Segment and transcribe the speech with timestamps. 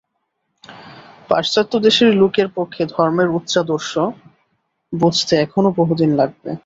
[1.29, 3.91] পাশ্চাত্যদেশের লোকের পক্ষে ধর্মের উচ্চাদর্শ
[4.93, 6.51] বুঝতে এখনও বহুদিন লাগবে।